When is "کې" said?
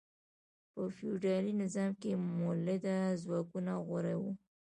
2.01-2.11